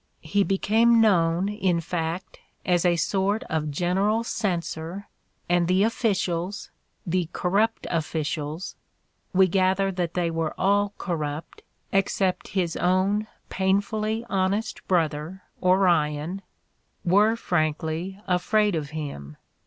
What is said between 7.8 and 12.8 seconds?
officials— we gather that they were all corrupt, except his